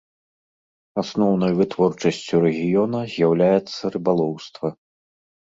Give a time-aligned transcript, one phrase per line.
[1.01, 4.67] Асноўнай вытворчасцю рэгіёна з'яўляецца рыбалоўства.